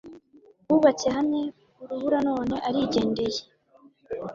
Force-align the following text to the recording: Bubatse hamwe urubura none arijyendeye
Bubatse 0.67 1.07
hamwe 1.15 1.41
urubura 1.81 2.19
none 2.27 2.55
arijyendeye 2.67 3.41